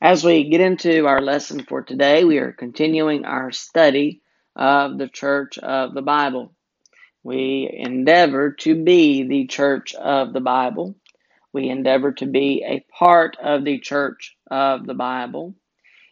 [0.00, 4.22] As we get into our lesson for today, we are continuing our study
[4.54, 6.52] of the Church of the Bible.
[7.24, 10.94] We endeavor to be the Church of the Bible.
[11.52, 15.54] We endeavor to be a part of the Church of the Bible.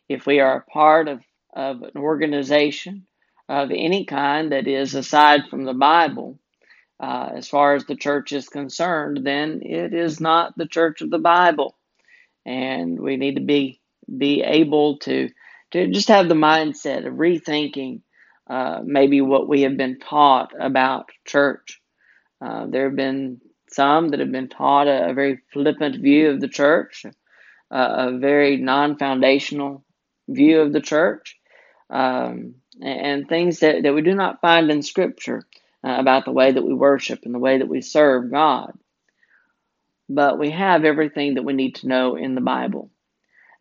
[0.09, 1.21] If we are a part of,
[1.55, 3.07] of an organization
[3.49, 6.39] of any kind that is aside from the Bible,
[6.99, 11.11] uh, as far as the church is concerned, then it is not the church of
[11.11, 11.77] the Bible.
[12.45, 13.81] And we need to be
[14.17, 15.29] be able to
[15.73, 18.03] to just have the mindset of rethinking
[18.49, 21.81] uh, maybe what we have been taught about church.
[22.41, 26.41] Uh, there have been some that have been taught a, a very flippant view of
[26.41, 27.05] the church,
[27.71, 29.85] a very non foundational
[30.29, 31.39] view of the church,
[31.91, 35.43] um, and, and, things that, that we do not find in Scripture
[35.85, 38.73] uh, about the way that we worship and the way that we serve God.
[40.09, 42.91] But we have everything that we need to know in the Bible.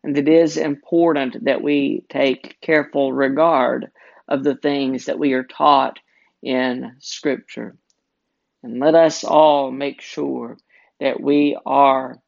[0.04, 3.90] And it is important that we take careful regard
[4.28, 5.98] of the things that we are taught
[6.42, 7.76] in Scripture.
[8.62, 10.56] And let us all make sure
[11.00, 12.20] that we are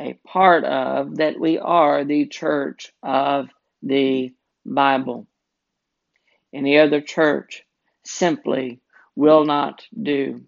[0.00, 3.48] a part of, that we are the church of
[3.82, 4.32] the
[4.64, 5.26] Bible.
[6.52, 7.62] Any other church
[8.04, 8.80] simply
[9.16, 10.42] will not do.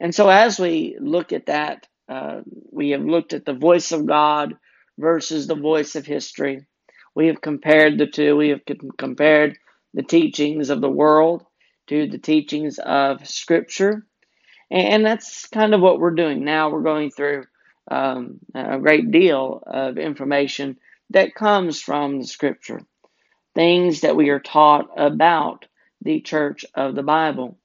[0.00, 2.40] And so, as we look at that, uh,
[2.72, 4.54] we have looked at the voice of God
[4.98, 6.66] versus the voice of history.
[7.14, 8.36] We have compared the two.
[8.36, 8.60] We have
[8.96, 9.58] compared
[9.94, 11.44] the teachings of the world
[11.88, 14.06] to the teachings of Scripture.
[14.70, 16.70] And that's kind of what we're doing now.
[16.70, 17.44] We're going through
[17.90, 20.78] um, a great deal of information
[21.10, 22.80] that comes from the Scripture,
[23.54, 25.64] things that we are taught about
[26.02, 27.58] the church of the Bible.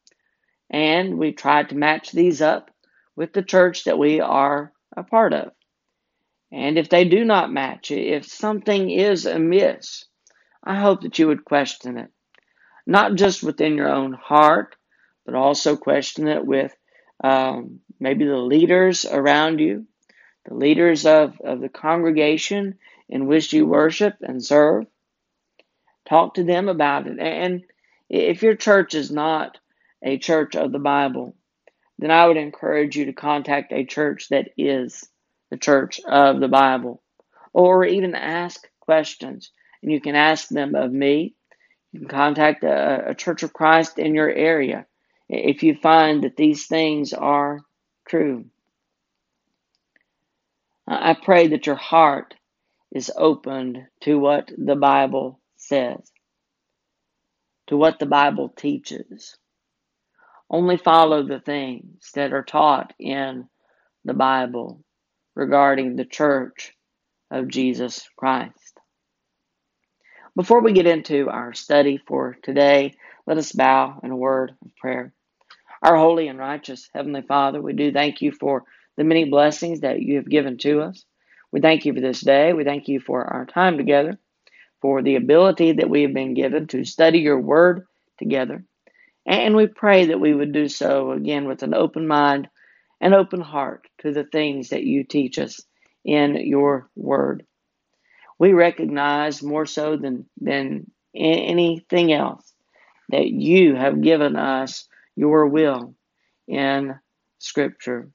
[0.69, 2.71] And we try to match these up
[3.15, 5.51] with the church that we are a part of.
[6.51, 10.05] And if they do not match, if something is amiss,
[10.63, 12.09] I hope that you would question it.
[12.85, 14.75] Not just within your own heart,
[15.25, 16.75] but also question it with
[17.23, 19.87] um, maybe the leaders around you,
[20.45, 22.77] the leaders of, of the congregation
[23.09, 24.85] in which you worship and serve.
[26.07, 27.19] Talk to them about it.
[27.19, 27.63] And
[28.09, 29.57] if your church is not
[30.01, 31.35] a church of the Bible,
[31.97, 35.07] then I would encourage you to contact a church that is
[35.49, 37.01] the church of the Bible.
[37.53, 39.51] Or even ask questions.
[39.81, 41.35] And you can ask them of me.
[41.91, 44.87] You can contact a, a Church of Christ in your area
[45.29, 47.61] if you find that these things are
[48.07, 48.45] true.
[50.87, 52.33] I pray that your heart
[52.91, 56.11] is opened to what the Bible says,
[57.67, 59.37] to what the Bible teaches.
[60.49, 63.47] Only follow the things that are taught in
[64.05, 64.83] the Bible
[65.35, 66.73] regarding the church
[67.31, 68.79] of Jesus Christ.
[70.35, 72.95] Before we get into our study for today,
[73.25, 75.13] let us bow in a word of prayer.
[75.81, 78.63] Our holy and righteous Heavenly Father, we do thank you for
[78.97, 81.05] the many blessings that you have given to us.
[81.51, 82.53] We thank you for this day.
[82.53, 84.17] We thank you for our time together,
[84.81, 87.85] for the ability that we have been given to study your word
[88.17, 88.63] together.
[89.25, 92.49] And we pray that we would do so again with an open mind
[92.99, 95.61] and open heart to the things that you teach us
[96.03, 97.45] in your word.
[98.39, 102.51] We recognize more so than, than anything else
[103.09, 105.93] that you have given us your will
[106.47, 106.95] in
[107.39, 108.09] Scripture.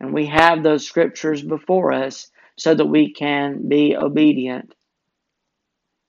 [0.00, 4.74] And we have those Scriptures before us so that we can be obedient.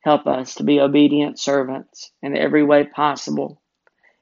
[0.03, 3.61] Help us to be obedient servants in every way possible.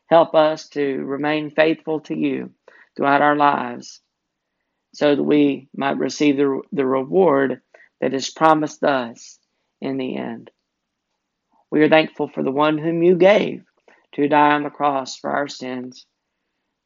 [0.07, 2.51] Help us to remain faithful to you
[2.95, 4.01] throughout our lives
[4.94, 7.62] so that we might receive the, the reward
[8.01, 9.38] that is promised us
[9.81, 10.50] in the end.
[11.71, 13.63] We are thankful for the one whom you gave
[14.13, 16.06] to die on the cross for our sins.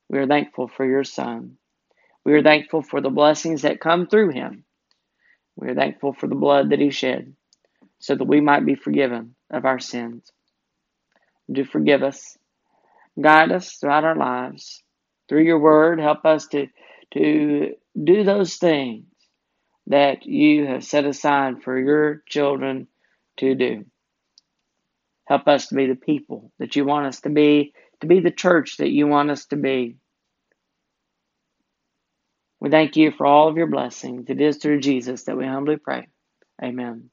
[0.10, 1.58] We are thankful for your Son.
[2.26, 4.66] We are thankful for the blessings that come through him.
[5.56, 7.34] We are thankful for the blood that he shed
[8.00, 10.32] so that we might be forgiven of our sins.
[11.52, 12.38] Do forgive us
[13.22, 14.84] Guide us throughout our lives.
[15.30, 16.68] Through your word, help us to,
[17.14, 19.06] to do those things
[19.88, 22.88] that you have set aside for your children
[23.38, 23.86] to do.
[25.26, 28.32] Help us to be the people that you want us to be, to be the
[28.32, 29.98] church that you want us to be.
[32.64, 34.28] We thank you for all of your blessings.
[34.30, 36.08] It is through Jesus that we humbly pray.
[36.64, 37.12] Amen.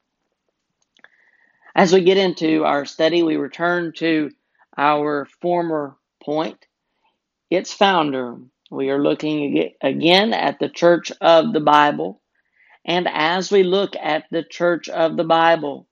[1.77, 4.31] As we get into our study, we return to
[4.79, 6.67] our former point,
[7.51, 8.37] its founder.
[8.71, 12.23] We are looking again at the Church of the Bible.
[12.85, 15.89] And as we look at the Church of the Bible,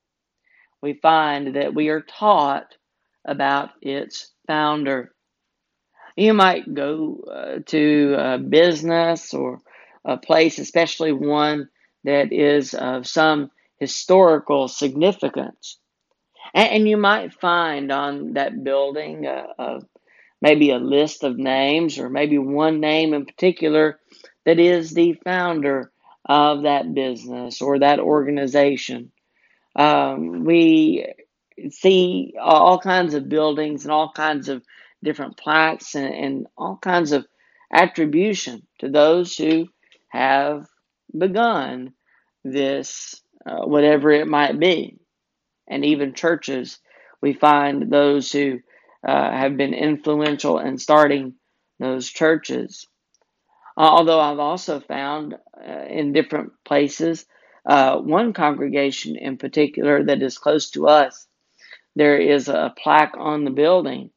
[0.83, 2.75] we find that we are taught
[3.27, 5.13] about its founder.
[6.19, 9.61] You might go uh, to a business or
[10.05, 11.69] a place, especially one
[12.03, 15.79] that is of some historical significance,
[16.53, 19.81] and, you might find on that building a, a,
[20.43, 24.01] maybe a list of names or maybe one name in particular
[24.45, 25.93] that is the founder
[26.25, 29.13] of that business or that organization.
[29.77, 31.15] Um, we
[31.71, 34.65] see all kinds of buildings and all kinds of
[35.03, 37.27] different plaques and, and all kinds of
[37.73, 39.69] attribution to those who
[40.09, 40.67] have
[41.17, 41.93] begun
[42.45, 44.99] this, uh, whatever it might be
[45.69, 46.79] and even churches,
[47.21, 48.61] we find those who
[49.07, 51.35] uh, have been influential in starting
[51.79, 52.87] those churches.
[53.77, 57.27] Uh, although I've also found uh, in different places,
[57.69, 61.27] uh, one congregation in particular that is close to us,
[61.95, 64.11] there is a plaque on the building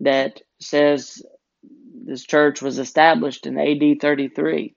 [0.00, 1.22] that says
[2.04, 4.74] this church was established in AD 33.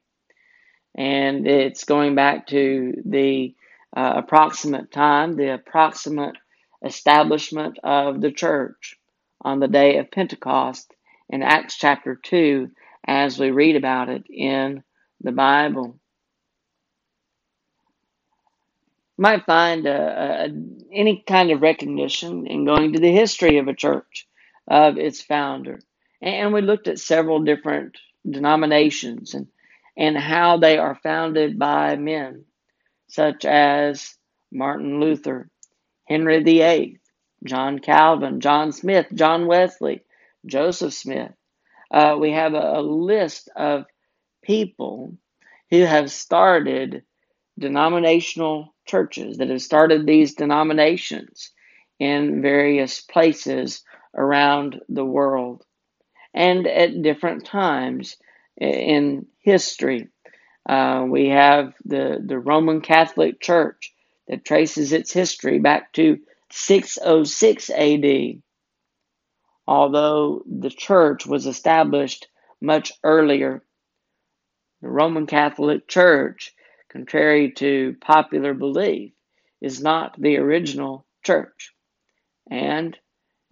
[0.96, 3.56] And it's going back to the
[3.96, 6.36] uh, approximate time, the approximate
[6.84, 8.96] establishment of the church
[9.42, 10.94] on the day of Pentecost
[11.30, 12.70] in Acts chapter 2
[13.06, 14.84] as we read about it in
[15.22, 16.00] the Bible.
[19.18, 20.50] You might find a, a,
[20.92, 24.28] any kind of recognition in going to the history of a church,
[24.68, 25.80] of its founder.
[26.22, 27.98] And we looked at several different
[28.30, 29.48] denominations and,
[29.98, 32.46] and how they are founded by men
[33.08, 34.16] such as
[34.52, 35.50] Martin Luther,
[36.06, 37.00] Henry VIII,
[37.46, 40.02] John Calvin, John Smith, John Wesley,
[40.46, 41.32] Joseph Smith.
[41.92, 43.86] Uh, we have a, a list of
[44.44, 45.16] people
[45.70, 47.04] who have started
[47.60, 51.52] denominational churches, that have started these denominations
[52.00, 53.84] in various places
[54.16, 55.66] around the world
[56.34, 58.18] and at different times
[58.58, 60.10] in history.
[60.68, 63.94] Uh, we have the, the Roman Catholic Church
[64.28, 66.20] that traces its history back to
[66.52, 68.42] 606 AD,
[69.68, 72.28] although the church was established
[72.62, 73.64] much earlier.
[74.82, 76.54] The Roman Catholic Church,
[76.90, 79.12] contrary to popular belief,
[79.62, 81.74] is not the original church.
[82.50, 82.98] And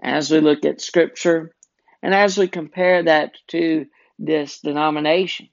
[0.01, 1.53] as we look at Scripture
[2.01, 3.85] and as we compare that to
[4.17, 5.49] this denomination,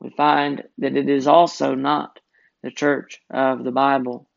[0.00, 2.18] we find that it is also not
[2.62, 4.28] the church of the Bible.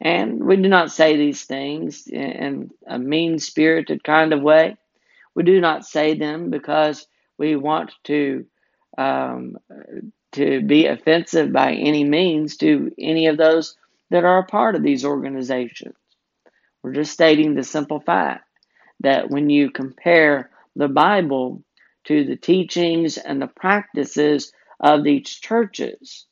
[0.00, 4.76] And we do not say these things in a mean spirited kind of way.
[5.34, 7.06] We do not say them because
[7.38, 8.46] we want to
[8.96, 9.56] um,
[10.32, 13.76] to be offensive by any means to any of those
[14.10, 15.94] that are a part of these organizations.
[16.84, 18.44] We're just stating the simple fact
[19.00, 21.64] that when you compare the Bible
[22.04, 26.26] to the teachings and the practices of these churches,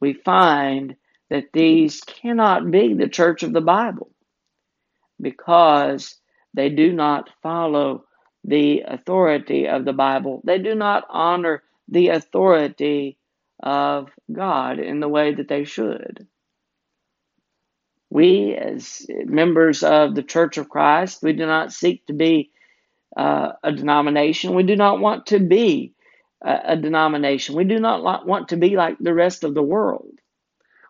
[0.00, 0.96] we find
[1.28, 4.10] that these cannot be the church of the Bible
[5.20, 6.16] because
[6.54, 8.04] they do not follow
[8.42, 10.40] the authority of the Bible.
[10.44, 13.18] They do not honor the authority
[13.62, 16.26] of God in the way that they should.
[18.10, 22.50] We, as members of the Church of Christ, we do not seek to be
[23.16, 24.54] uh, a denomination.
[24.54, 25.94] We do not want to be
[26.42, 27.56] a, a denomination.
[27.56, 30.18] We do not want to be like the rest of the world.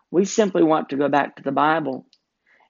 [0.09, 2.05] We simply want to go back to the Bible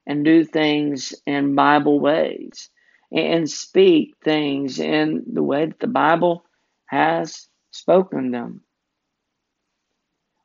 [0.05, 2.69] and do things in Bible ways
[3.11, 6.45] and speak things in the way that the Bible
[6.85, 8.61] has spoken them.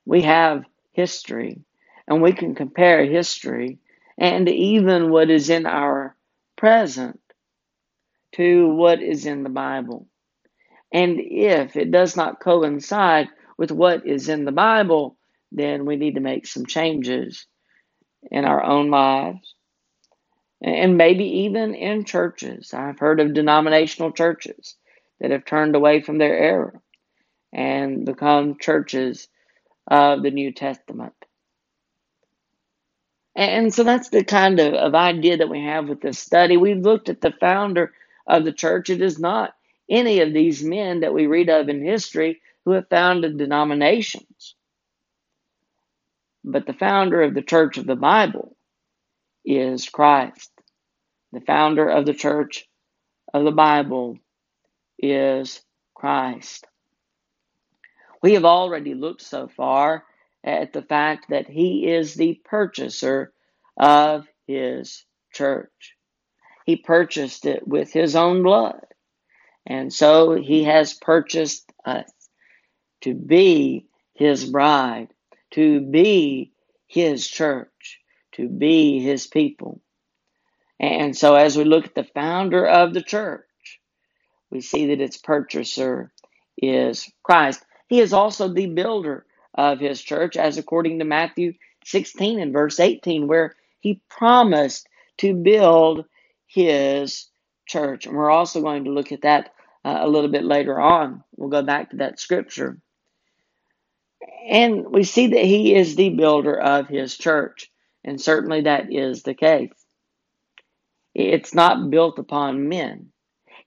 [0.04, 1.60] We have history
[2.08, 3.78] and we can compare history
[4.18, 6.16] and even what is in our
[6.56, 7.20] present
[8.32, 10.06] to what is in the Bible.
[10.92, 15.16] And if it does not coincide with what is in the Bible,
[15.52, 17.46] then we need to make some changes
[18.30, 19.54] in our own lives
[20.62, 22.72] and maybe even in churches.
[22.74, 24.76] I've heard of denominational churches
[25.20, 26.80] that have turned away from their error
[27.52, 29.28] and become churches
[29.88, 31.15] of the New Testament.
[33.36, 36.56] And so that's the kind of, of idea that we have with this study.
[36.56, 37.92] We've looked at the founder
[38.26, 38.90] of the church.
[38.90, 39.54] It is not
[39.90, 44.56] any of these men that we read of in history who have founded denominations.
[46.44, 48.56] But the founder of the church of the Bible
[49.44, 50.50] is Christ.
[51.32, 52.66] The founder of the church
[53.34, 54.18] of the Bible
[54.98, 55.62] is
[55.94, 56.66] Christ.
[58.22, 60.04] We have already looked so far
[60.46, 63.32] at the fact that he is the purchaser
[63.76, 65.96] of his church.
[66.64, 68.86] He purchased it with his own blood.
[69.66, 72.10] And so he has purchased us
[73.02, 75.08] to be his bride,
[75.52, 76.52] to be
[76.86, 77.98] his church,
[78.32, 79.80] to be his people.
[80.78, 83.44] And so as we look at the founder of the church,
[84.50, 86.12] we see that its purchaser
[86.56, 87.64] is Christ.
[87.88, 89.26] He is also the builder
[89.56, 95.34] of his church, as according to Matthew 16 and verse 18, where he promised to
[95.34, 96.04] build
[96.46, 97.26] his
[97.66, 98.06] church.
[98.06, 99.52] And we're also going to look at that
[99.84, 101.22] uh, a little bit later on.
[101.36, 102.78] We'll go back to that scripture.
[104.48, 107.70] And we see that he is the builder of his church.
[108.04, 109.72] And certainly that is the case.
[111.14, 113.10] It's not built upon men.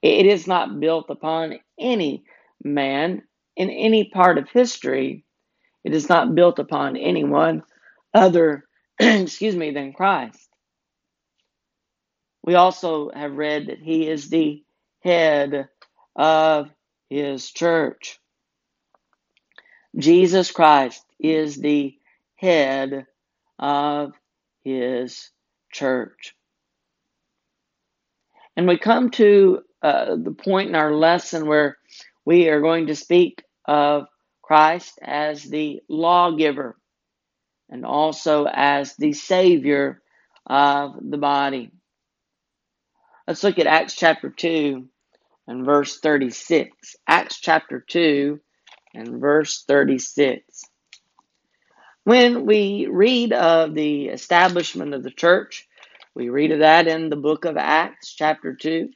[0.02, 2.24] It is not built upon any
[2.62, 3.22] man
[3.56, 5.24] in any part of history.
[5.84, 7.62] It is not built upon anyone
[8.14, 8.64] other,
[8.98, 10.48] excuse me, than Christ.
[12.42, 14.62] We also have read that he is the
[15.02, 15.68] head
[16.16, 16.70] of
[17.08, 18.18] his church.
[19.96, 21.96] Jesus Christ is the
[22.36, 23.06] head
[23.58, 24.12] of
[24.62, 25.30] his
[25.72, 26.34] church.
[28.56, 31.78] And we come to uh, the point in our lesson where
[32.24, 34.06] we are going to speak of
[34.50, 36.76] Christ as the lawgiver
[37.68, 40.02] and also as the Savior
[40.44, 41.70] of the body.
[43.28, 44.88] Let's look at Acts chapter 2
[45.46, 46.96] and verse 36.
[47.06, 48.40] Acts chapter 2
[48.92, 50.42] and verse 36.
[52.02, 55.68] When we read of the establishment of the church,
[56.16, 58.88] we read of that in the book of Acts, chapter 2.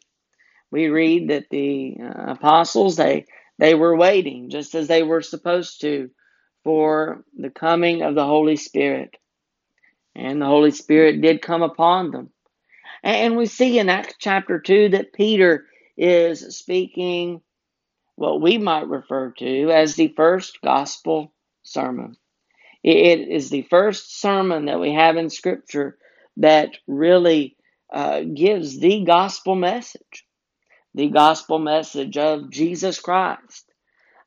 [0.72, 3.26] We read that the uh, apostles, they,
[3.58, 6.10] they were waiting, just as they were supposed to,
[6.64, 9.14] for the coming of the Holy Spirit.
[10.14, 12.30] And the Holy Spirit did come upon them.
[13.02, 17.42] And we see in Acts chapter 2 that Peter is speaking
[18.16, 21.32] what we might refer to as the first gospel
[21.62, 22.16] sermon.
[22.82, 25.98] It is the first sermon that we have in Scripture
[26.38, 27.56] that really
[27.92, 30.26] uh, gives the gospel message,
[30.94, 33.70] the gospel message of Jesus Christ,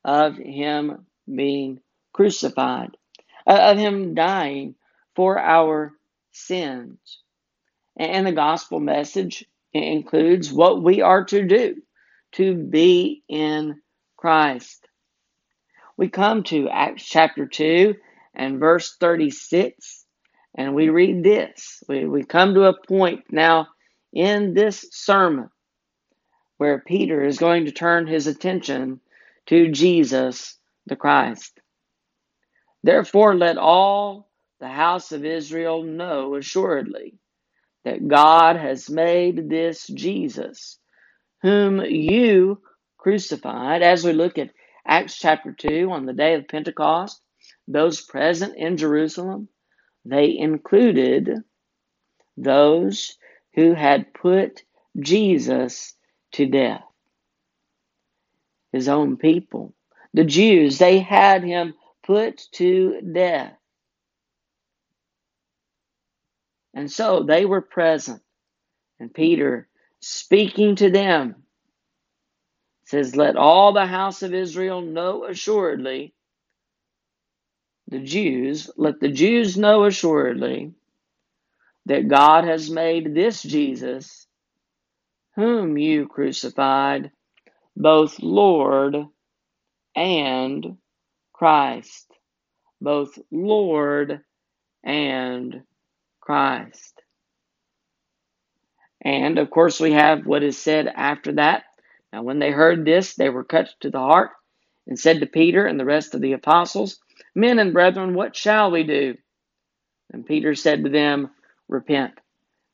[0.03, 1.79] of Him being
[2.13, 2.97] crucified,
[3.45, 4.75] uh, of Him dying
[5.15, 5.93] for our
[6.31, 6.99] sins.
[7.97, 11.81] And the gospel message includes what we are to do
[12.33, 13.81] to be in
[14.17, 14.87] Christ.
[15.95, 17.95] We come to Acts chapter 2
[18.35, 20.05] and verse 36
[20.55, 21.83] and we read this.
[21.87, 23.67] We, we come to a point now
[24.11, 25.49] in this sermon
[26.57, 28.99] where Peter is going to turn his attention
[29.47, 31.59] to Jesus the Christ.
[32.83, 37.15] Therefore, let all the house of Israel know assuredly
[37.83, 40.79] that God has made this Jesus,
[41.41, 42.61] whom you
[42.97, 44.51] crucified, as we look at
[44.85, 47.21] Acts chapter 2 on the day of Pentecost,
[47.67, 49.49] those present in Jerusalem,
[50.05, 51.29] they included
[52.37, 53.17] those
[53.55, 54.63] who had put
[54.99, 55.96] Jesus
[56.33, 56.83] to death.
[58.73, 59.73] His own people,
[60.13, 63.53] the Jews, they had him put to death.
[66.75, 68.21] And so they were present.
[68.99, 69.69] And Peter,
[70.01, 71.35] speaking to them,
[72.85, 76.13] says, Let all the house of Israel know assuredly,
[77.89, 80.73] the Jews, let the Jews know assuredly
[81.87, 84.26] that God has made this Jesus,
[85.37, 87.11] whom you crucified,
[87.77, 88.97] both Lord
[89.95, 90.77] and
[91.31, 92.11] Christ.
[92.81, 94.21] Both Lord
[94.83, 95.63] and
[96.19, 97.01] Christ.
[99.01, 101.63] And of course, we have what is said after that.
[102.11, 104.31] Now, when they heard this, they were cut to the heart
[104.87, 106.99] and said to Peter and the rest of the apostles,
[107.35, 109.15] Men and brethren, what shall we do?
[110.11, 111.29] And Peter said to them,
[111.67, 112.13] Repent,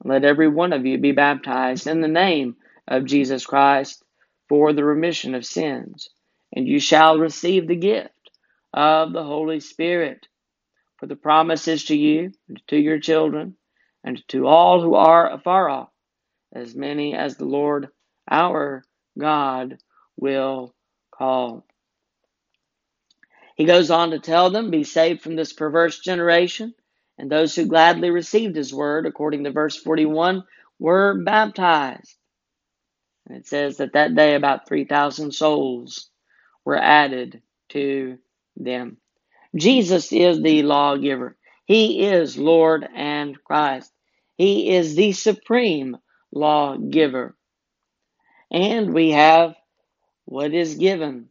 [0.03, 2.57] let every one of you be baptized in the name
[2.87, 4.03] of Jesus Christ
[4.49, 6.09] for the remission of sins,
[6.55, 8.09] and you shall receive the gift
[8.73, 10.27] of the Holy Spirit.
[10.97, 13.55] For the promise is to you, and to your children,
[14.03, 15.89] and to all who are afar off,
[16.53, 17.89] as many as the Lord
[18.29, 18.83] our
[19.17, 19.77] God
[20.17, 20.73] will
[21.11, 21.65] call.
[23.55, 26.73] He goes on to tell them, Be saved from this perverse generation.
[27.17, 30.43] And those who gladly received his word, according to verse 41,
[30.79, 32.15] were baptized.
[33.27, 36.09] And it says that that day about 3,000 souls
[36.65, 38.17] were added to
[38.57, 38.97] them.
[39.55, 41.37] Jesus is the lawgiver.
[41.65, 43.91] He is Lord and Christ.
[44.37, 45.97] He is the supreme
[46.31, 47.35] lawgiver.
[48.51, 49.55] And we have
[50.25, 51.29] what is given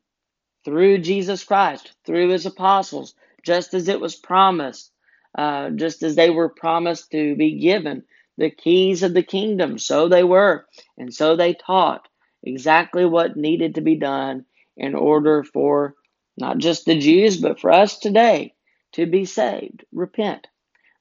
[0.65, 3.15] through Jesus Christ, through his apostles,
[3.45, 4.92] just as it was promised,
[5.37, 8.05] uh, just as they were promised to be given
[8.39, 9.79] the keys of the kingdom.
[9.79, 10.67] So they were,
[10.99, 12.09] and so they taught
[12.43, 15.95] exactly what needed to be done in order for
[16.37, 18.55] not just the Jews, but for us today
[18.93, 19.85] to be saved.
[19.93, 20.47] Repent.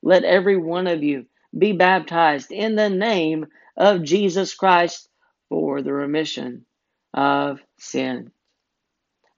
[0.02, 1.26] Let every one of you
[1.58, 5.10] be baptized in the name of Jesus Christ
[5.50, 6.66] for the remission
[7.14, 8.32] of sin,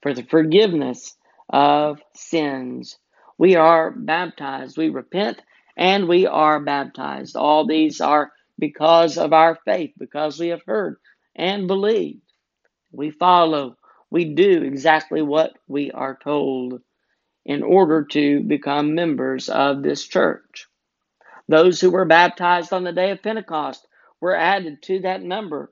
[0.02, 1.16] for the forgiveness
[1.50, 2.98] of sins.
[3.38, 4.78] We are baptized.
[4.78, 5.42] We repent
[5.76, 7.36] and we are baptized.
[7.36, 10.98] All these are because of our faith, because we have heard
[11.36, 12.22] and believed.
[12.92, 13.78] We follow
[14.14, 16.80] we do exactly what we are told
[17.46, 20.68] in order to become members of this church.
[21.48, 23.88] Those who were baptized on the day of Pentecost
[24.22, 25.72] were added to that number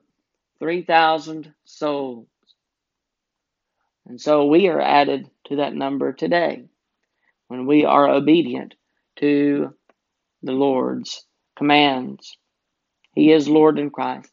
[0.58, 2.26] 3,000 souls.
[4.06, 6.64] And so we are added to that number today
[7.52, 8.74] when we are obedient
[9.16, 9.74] to
[10.42, 12.38] the Lord's commands.
[13.14, 14.32] He is Lord in Christ.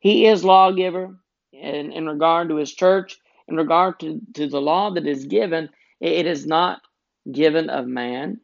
[0.00, 1.20] He is lawgiver
[1.52, 3.16] in, in regard to his church
[3.46, 6.80] in regard to, to the law that is given, it is not
[7.30, 8.40] given of man.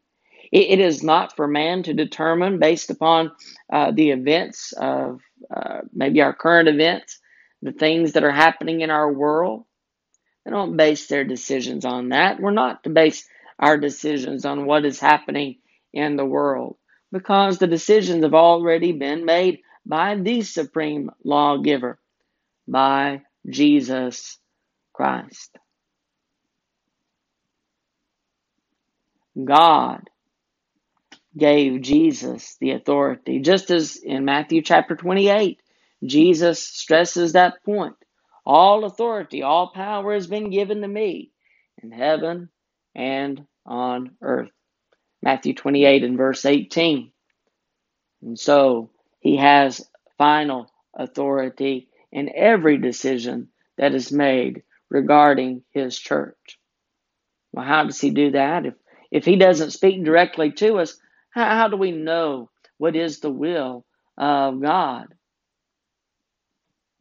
[0.49, 3.31] It, it is not for man to determine based upon
[3.71, 5.19] uh, the events of
[5.53, 7.19] uh, maybe our current events,
[7.61, 9.65] the things that are happening in our world.
[10.45, 12.39] They don't base their decisions on that.
[12.39, 13.27] We're not to base
[13.59, 15.57] our decisions on what is happening
[15.93, 16.77] in the world
[17.11, 21.99] because the decisions have already been made by the supreme lawgiver,
[22.67, 24.37] by Jesus
[24.93, 25.57] Christ.
[29.43, 30.01] God
[31.37, 35.59] gave Jesus the authority, just as in Matthew chapter 28,
[36.03, 37.95] Jesus stresses that point.
[38.45, 41.31] All authority, all power has been given to me
[41.81, 42.49] in heaven
[42.95, 44.51] and on earth.
[45.21, 47.11] Matthew 28 and verse 18.
[48.21, 56.59] And so he has final authority in every decision that is made regarding his church.
[57.51, 58.65] Well, how does he do that?
[58.65, 58.73] If,
[59.11, 60.97] if he doesn't speak directly to us,
[61.31, 63.85] how, how do we know what is the will
[64.17, 65.07] of God?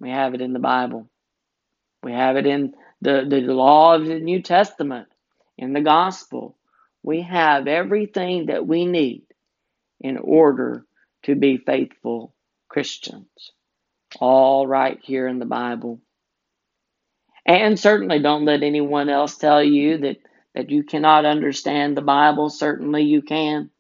[0.01, 1.09] We have it in the Bible.
[2.03, 5.09] We have it in the, the law of the New Testament,
[5.59, 6.57] in the gospel.
[7.03, 9.25] We have everything that we need
[10.01, 10.85] in order
[11.25, 12.35] to be faithful
[12.69, 13.53] Christians.
[14.21, 16.01] All right here in the Bible.
[17.47, 20.17] And certainly don't let anyone else tell you that,
[20.55, 22.49] that you cannot understand the Bible.
[22.49, 23.71] Certainly you can.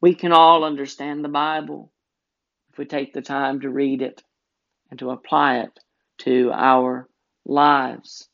[0.00, 1.92] We can all understand the Bible
[2.70, 4.22] if we take the time to read it
[4.90, 5.78] and to apply it
[6.18, 7.08] to our
[7.44, 8.28] lives.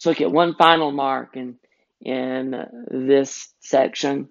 [0.00, 1.56] Let's look at one final mark in,
[2.00, 2.56] in
[2.90, 4.30] this section.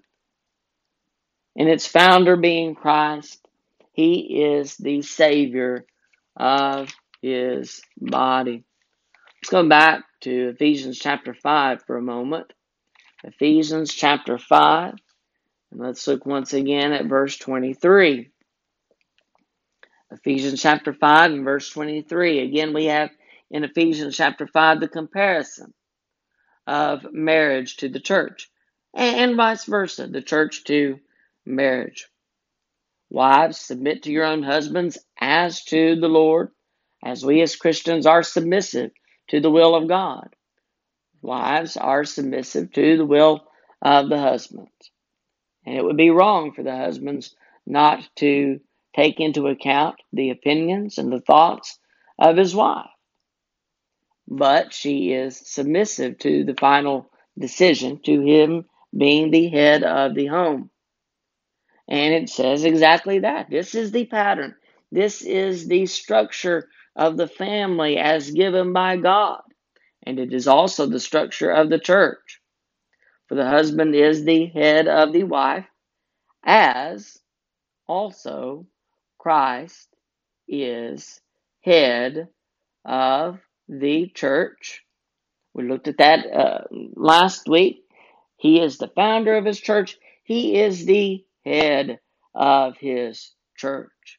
[1.56, 3.46] And its founder being Christ,
[3.92, 5.86] he is the Savior
[6.36, 8.64] of his body.
[9.40, 12.52] Let's go back to Ephesians chapter 5 for a moment.
[13.22, 14.94] Ephesians chapter 5.
[15.70, 18.28] And let's look once again at verse 23.
[20.10, 22.40] Ephesians chapter 5 and verse 23.
[22.40, 23.10] Again, we have
[23.50, 25.74] in Ephesians chapter 5 the comparison
[26.66, 28.50] of marriage to the church,
[28.94, 30.98] and vice versa, the church to
[31.44, 32.08] marriage.
[33.08, 36.50] Wives, submit to your own husbands as to the Lord,
[37.02, 38.92] as we as Christians are submissive
[39.28, 40.28] to the will of God.
[41.22, 43.44] Wives are submissive to the will
[43.82, 44.70] of the husbands.
[45.66, 47.34] And it would be wrong for the husbands
[47.66, 48.60] not to
[48.94, 51.78] take into account the opinions and the thoughts
[52.18, 52.86] of his wife.
[54.30, 58.64] But she is submissive to the final decision, to him
[58.96, 60.70] being the head of the home.
[61.88, 63.50] And it says exactly that.
[63.50, 64.54] This is the pattern.
[64.92, 69.42] This is the structure of the family as given by God.
[70.04, 72.40] And it is also the structure of the church.
[73.28, 75.66] For the husband is the head of the wife,
[76.44, 77.18] as
[77.86, 78.66] also
[79.18, 79.88] Christ
[80.48, 81.20] is
[81.62, 82.28] head
[82.84, 83.38] of
[83.70, 84.84] the church.
[85.54, 87.84] We looked at that uh, last week.
[88.36, 89.96] He is the founder of his church.
[90.24, 92.00] He is the head
[92.34, 94.18] of his church.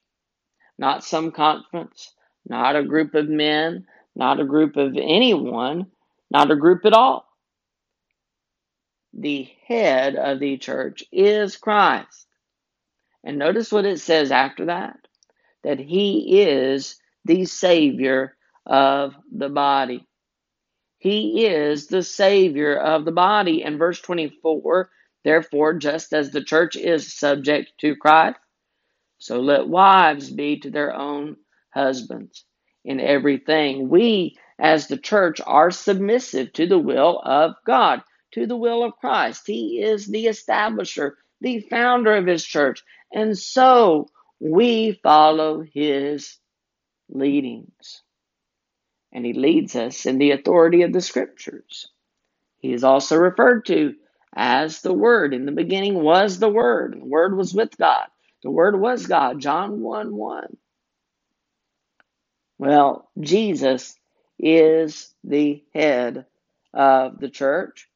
[0.78, 2.14] Not some conference,
[2.48, 3.86] not a group of men,
[4.16, 5.88] not a group of anyone,
[6.30, 7.28] not a group at all.
[9.14, 12.28] The head of the church is Christ.
[13.24, 14.98] And notice what it says after that
[15.64, 20.06] that he is the Savior of the body.
[20.98, 23.64] He is the Savior of the body.
[23.64, 24.90] In verse 24,
[25.24, 28.38] therefore, just as the church is subject to Christ,
[29.18, 31.38] so let wives be to their own
[31.74, 32.46] husbands
[32.84, 33.90] in everything.
[33.90, 38.98] We, as the church, are submissive to the will of God, to the will of
[38.98, 39.44] Christ.
[39.48, 42.84] He is the establisher, the founder of his church.
[43.12, 44.08] And so
[44.40, 46.38] we follow his
[47.10, 48.04] leadings.
[49.14, 51.90] And he leads us in the authority of the scriptures.
[52.60, 53.96] He is also referred to
[54.36, 55.34] as the Word.
[55.34, 58.08] In the beginning was the Word, and the Word was with God.
[58.44, 59.40] The Word was God.
[59.40, 60.58] John 1 1.
[62.58, 63.98] Well, Jesus
[64.40, 66.26] is the head
[66.74, 67.90] of the church,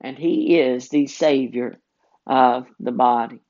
[0.00, 1.78] and he is the Savior
[2.26, 3.40] of the body.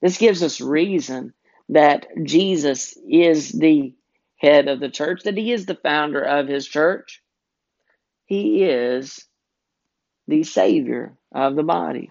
[0.00, 1.32] This gives us reason
[1.70, 3.94] that Jesus is the
[4.40, 7.22] head of the church, that he is the founder of his church.
[8.26, 9.26] He is
[10.28, 12.10] the Savior of the body.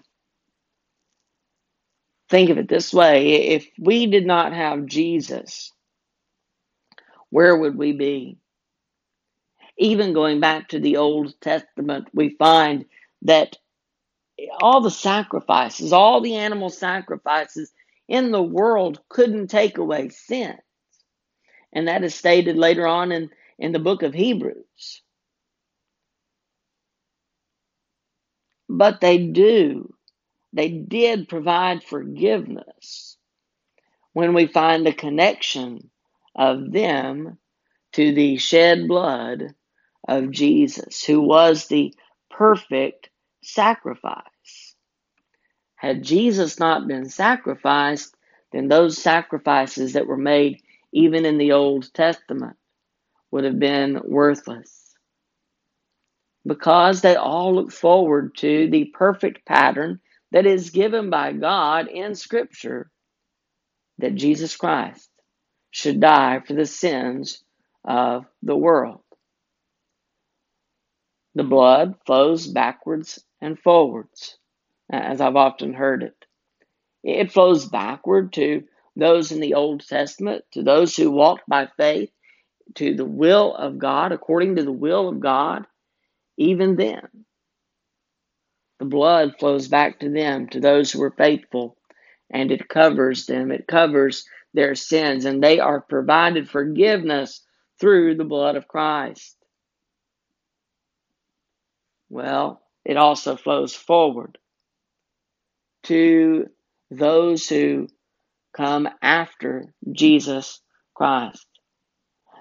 [2.30, 5.72] Think of it this way if we did not have Jesus,
[7.30, 8.38] where would we be?
[9.78, 12.84] Even going back to the Old Testament, we find
[13.22, 13.56] that
[14.60, 17.72] all the sacrifices, all the animal sacrifices
[18.08, 20.56] in the world couldn't take away sin.
[21.72, 25.02] And that is stated later on in, in the book of Hebrews.
[28.68, 29.94] But they do.
[30.52, 33.18] They did provide forgiveness
[34.14, 35.90] when we find a connection
[36.36, 37.38] of them
[37.94, 39.54] to the shed blood
[40.08, 41.94] of Jesus, who was the
[42.30, 43.10] perfect
[43.42, 44.74] sacrifice.
[45.76, 48.14] Had Jesus not been sacrificed,
[48.52, 50.60] then those sacrifices that were made
[50.92, 52.56] even in the Old Testament
[53.30, 54.94] would have been worthless.
[56.46, 60.00] Because they all look forward to the perfect pattern
[60.32, 62.90] that is given by God in Scripture
[63.98, 65.10] that Jesus Christ
[65.70, 67.44] should die for the sins
[67.84, 69.02] of the world.
[71.34, 74.38] The blood flows backwards and forwards,
[74.90, 76.16] as I've often heard it.
[77.02, 78.64] It flows backward to
[79.00, 82.10] those in the Old Testament, to those who walked by faith,
[82.76, 85.66] to the will of God, according to the will of God,
[86.36, 87.08] even then.
[88.78, 91.76] The blood flows back to them, to those who were faithful,
[92.30, 93.50] and it covers them.
[93.50, 97.42] It covers their sins, and they are provided forgiveness
[97.80, 99.36] through the blood of Christ.
[102.08, 104.38] Well, it also flows forward
[105.84, 106.48] to
[106.90, 107.88] those who
[108.52, 110.60] come after Jesus
[110.94, 111.46] Christ.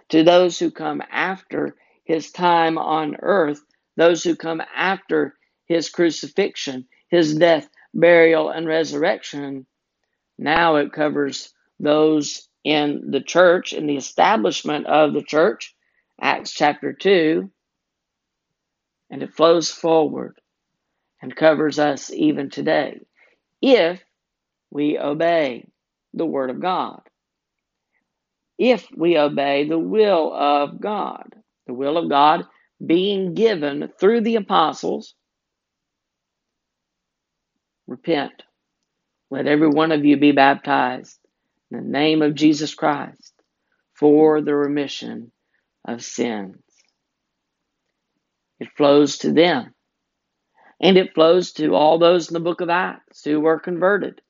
[0.10, 3.62] To those who come after his time on earth,
[3.96, 9.66] those who come after his crucifixion, his death, burial, and resurrection.
[10.38, 15.76] Now it covers those in the church, in the establishment of the church,
[16.20, 17.50] Acts chapter 2,
[19.10, 20.40] and it flows forward
[21.22, 23.00] and covers us even today
[23.62, 24.02] if
[24.72, 25.66] we obey
[26.14, 27.02] the Word of God.
[28.58, 31.36] If we obey the will of God,
[31.68, 32.46] the will of God
[32.86, 35.16] being given through the apostles,
[37.88, 38.44] repent.
[39.32, 41.20] Let every one of you be baptized
[41.72, 43.34] in the name of Jesus Christ
[43.94, 45.32] for the remission
[45.88, 46.58] of sins.
[48.60, 49.74] It flows to them.
[50.82, 54.22] And it flows to all those in the book of Acts who were converted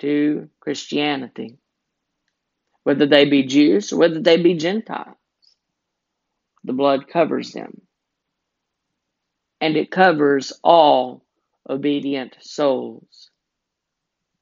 [0.00, 1.58] to Christianity,
[2.84, 5.16] whether they be Jews or whether they be Gentiles.
[6.64, 7.82] The blood covers them.
[9.60, 11.24] And it covers all
[11.68, 13.30] obedient souls,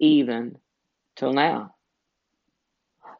[0.01, 0.59] even
[1.17, 1.75] till now.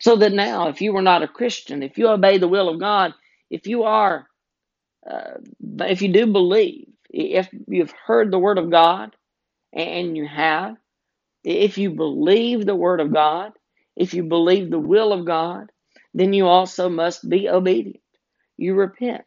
[0.01, 2.81] So that now, if you were not a Christian, if you obey the will of
[2.81, 3.15] God,
[3.51, 4.29] if you are,
[5.09, 5.39] uh,
[5.81, 9.17] if you do believe, if you've heard the word of God,
[9.73, 10.77] and you have,
[11.49, 13.53] if you believe the word of God,
[13.97, 15.73] if you believe the will of God,
[16.15, 18.01] then you also must be obedient.
[18.57, 19.25] You repent.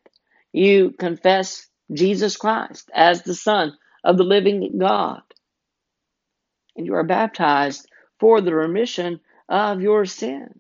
[0.54, 5.22] You confess Jesus Christ as the Son of the living God.
[6.76, 7.88] And you are baptized
[8.20, 10.60] for the remission of your sins.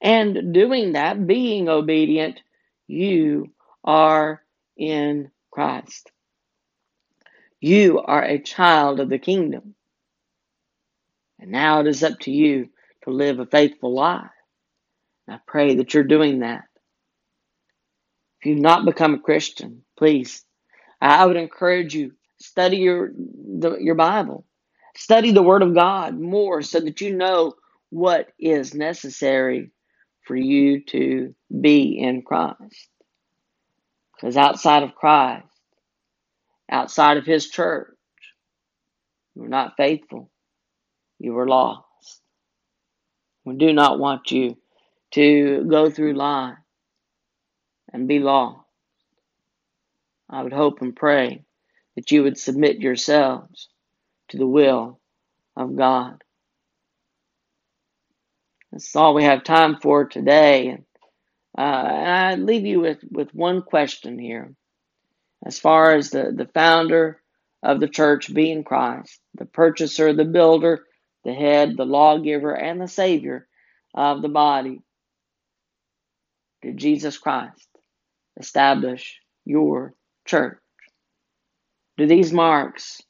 [0.00, 2.40] And doing that, being obedient,
[2.86, 3.52] you
[3.84, 4.42] are
[4.76, 6.10] in Christ.
[7.60, 9.74] You are a child of the kingdom.
[11.44, 12.70] And now it is up to you
[13.02, 14.30] to live a faithful life.
[15.28, 16.62] I pray that you're doing that.
[18.40, 20.42] If you've not become a Christian, please,
[21.02, 24.46] I would encourage you study your the, your Bible,
[24.96, 27.52] study the Word of God more, so that you know
[27.90, 29.70] what is necessary
[30.22, 32.88] for you to be in Christ.
[34.16, 35.44] Because outside of Christ,
[36.70, 37.94] outside of His church,
[39.34, 40.30] you're not faithful.
[41.18, 41.84] You were lost.
[43.44, 44.56] We do not want you
[45.12, 46.58] to go through life
[47.92, 48.60] and be lost.
[50.28, 51.44] I would hope and pray
[51.94, 53.68] that you would submit yourselves
[54.28, 55.00] to the will
[55.56, 56.22] of God.
[58.72, 60.78] That's all we have time for today.
[61.56, 64.52] Uh, and I leave you with, with one question here.
[65.46, 67.20] As far as the, the founder
[67.62, 70.84] of the church being Christ, the purchaser, the builder,
[71.24, 73.46] the head, the lawgiver, and the Savior
[73.94, 74.82] of the body,
[76.62, 77.68] did Jesus Christ
[78.38, 80.58] establish your church?
[81.96, 83.02] Do these marks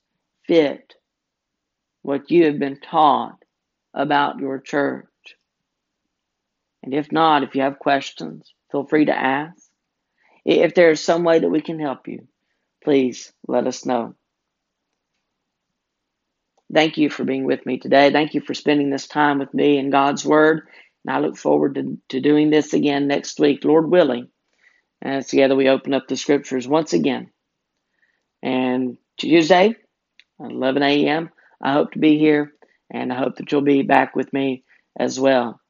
[0.47, 0.95] fit
[2.03, 3.39] what you have been taught
[3.95, 5.07] about your church?
[6.83, 9.57] And if not, if you have questions, feel free to ask.
[10.45, 12.29] If there is some way that we can help you,
[12.83, 14.15] please let us know.
[16.73, 18.11] Thank you for being with me today.
[18.11, 20.67] Thank you for spending this time with me in God's Word.
[21.05, 24.29] And I look forward to, to doing this again next week, Lord willing.
[25.03, 27.31] And together we open up the scriptures once again.
[28.43, 29.77] And Tuesday,
[30.41, 31.31] 11 a.m.,
[31.63, 32.53] I hope to be here.
[32.91, 34.65] And I hope that you'll be back with me
[34.99, 35.61] as well.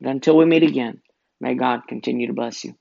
[0.00, 1.00] But until we meet again,
[1.40, 2.74] may God continue to bless you.